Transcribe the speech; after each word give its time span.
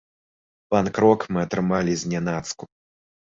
Панк-рок 0.75 1.21
мы 1.37 1.43
атрымалі 1.47 1.93
знянацку. 2.05 2.63